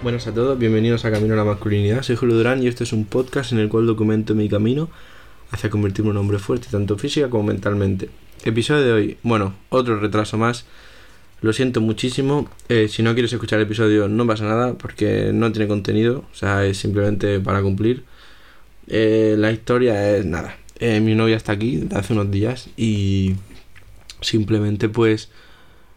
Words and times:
Buenas 0.00 0.28
a 0.28 0.32
todos, 0.32 0.56
bienvenidos 0.56 1.04
a 1.04 1.10
Camino 1.10 1.34
a 1.34 1.36
la 1.36 1.44
Masculinidad. 1.44 2.02
Soy 2.02 2.14
Julio 2.14 2.36
Durán 2.36 2.62
y 2.62 2.68
este 2.68 2.84
es 2.84 2.92
un 2.92 3.04
podcast 3.04 3.50
en 3.50 3.58
el 3.58 3.68
cual 3.68 3.84
documento 3.84 4.32
mi 4.36 4.48
camino 4.48 4.88
hacia 5.50 5.70
convertirme 5.70 6.12
en 6.12 6.18
un 6.18 6.22
hombre 6.22 6.38
fuerte, 6.38 6.68
tanto 6.70 6.96
física 6.96 7.28
como 7.28 7.42
mentalmente. 7.42 8.08
Episodio 8.44 8.84
de 8.84 8.92
hoy, 8.92 9.16
bueno, 9.24 9.54
otro 9.70 9.98
retraso 9.98 10.38
más. 10.38 10.66
Lo 11.40 11.52
siento 11.52 11.80
muchísimo. 11.80 12.48
Eh, 12.68 12.86
si 12.86 13.02
no 13.02 13.12
quieres 13.14 13.32
escuchar 13.32 13.58
el 13.58 13.66
episodio, 13.66 14.06
no 14.06 14.24
pasa 14.24 14.44
nada 14.44 14.74
porque 14.74 15.32
no 15.34 15.50
tiene 15.50 15.66
contenido, 15.66 16.24
o 16.30 16.34
sea, 16.34 16.64
es 16.64 16.78
simplemente 16.78 17.40
para 17.40 17.60
cumplir. 17.60 18.04
Eh, 18.86 19.34
la 19.36 19.50
historia 19.50 20.16
es 20.16 20.24
nada. 20.24 20.56
Eh, 20.78 21.00
mi 21.00 21.16
novia 21.16 21.36
está 21.36 21.52
aquí 21.52 21.76
desde 21.76 21.96
hace 21.98 22.12
unos 22.12 22.30
días 22.30 22.68
y 22.76 23.34
simplemente 24.20 24.88
pues 24.88 25.28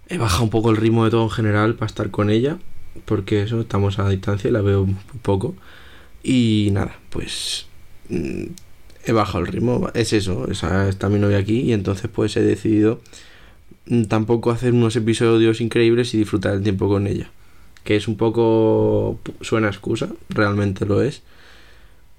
he 0.10 0.18
bajado 0.18 0.44
un 0.44 0.50
poco 0.50 0.72
el 0.72 0.78
ritmo 0.78 1.06
de 1.06 1.12
todo 1.12 1.24
en 1.24 1.30
general 1.30 1.76
para 1.76 1.86
estar 1.86 2.10
con 2.10 2.32
ella 2.32 2.58
porque 3.06 3.44
eso 3.44 3.62
estamos 3.62 4.00
a 4.00 4.10
distancia 4.10 4.50
y 4.50 4.52
la 4.52 4.62
veo 4.62 4.88
poco. 5.22 5.56
Y 6.24 6.70
nada 6.72 7.00
pues 7.10 7.68
mm, 8.10 8.46
he 9.06 9.12
bajado 9.12 9.46
el 9.46 9.52
ritmo 9.52 9.90
es 9.96 10.14
eso 10.14 10.50
esa, 10.52 10.88
está 10.88 11.10
mi 11.10 11.20
novia 11.20 11.40
aquí 11.40 11.62
y 11.62 11.74
entonces 11.74 12.10
pues 12.14 12.38
he 12.38 12.42
decidido 12.42 13.02
mm, 13.88 14.04
tampoco 14.04 14.52
hacer 14.52 14.74
unos 14.74 14.96
episodios 14.96 15.62
increíbles 15.62 16.14
y 16.14 16.18
disfrutar 16.20 16.54
el 16.54 16.64
tiempo 16.64 16.88
con 16.88 17.08
ella. 17.08 17.32
Que 17.84 17.96
es 17.96 18.08
un 18.08 18.16
poco 18.18 19.20
suena 19.42 19.68
excusa 19.68 20.10
realmente 20.30 20.86
lo 20.86 21.02
es. 21.02 21.24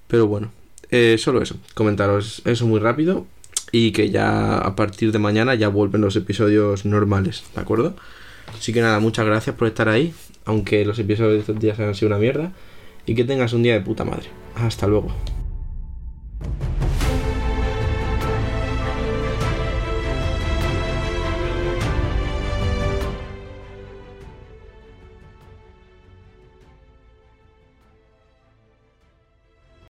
Pero 0.07 0.27
bueno 0.27 0.51
eh, 0.91 1.17
solo 1.17 1.41
eso 1.41 1.55
comentaros 1.73 2.43
eso 2.45 2.67
muy 2.67 2.79
rápido 2.79 3.25
y 3.71 3.91
que 3.91 4.11
ya 4.11 4.59
a 4.59 4.75
partir 4.75 5.11
de 5.11 5.17
mañana 5.17 5.55
ya 5.55 5.67
vuelven 5.67 6.01
los 6.01 6.15
episodios 6.15 6.85
normales, 6.85 7.43
¿de 7.55 7.61
acuerdo? 7.61 7.95
Así 8.55 8.71
que 8.71 8.81
nada, 8.81 8.99
muchas 8.99 9.25
gracias 9.25 9.55
por 9.55 9.67
estar 9.67 9.89
ahí, 9.89 10.13
aunque 10.45 10.85
los 10.85 10.99
episodios 10.99 11.33
de 11.33 11.39
estos 11.39 11.59
días 11.59 11.79
han 11.79 11.95
sido 11.95 12.07
una 12.07 12.19
mierda, 12.19 12.51
y 13.05 13.15
que 13.15 13.23
tengas 13.23 13.53
un 13.53 13.63
día 13.63 13.73
de 13.73 13.81
puta 13.81 14.05
madre. 14.05 14.27
Hasta 14.55 14.87
luego. 14.87 15.09